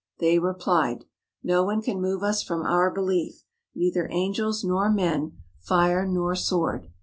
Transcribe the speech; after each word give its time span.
They 0.17 0.39
replied: 0.39 1.05
"No 1.43 1.63
one 1.63 1.83
can 1.83 2.01
move 2.01 2.23
us 2.23 2.41
from 2.41 2.63
our 2.63 2.89
belief, 2.89 3.43
neither 3.75 4.07
angels 4.09 4.63
nor 4.63 4.89
men, 4.89 5.37
fire 5.59 6.07
nor 6.07 6.33
sword. 6.33 6.89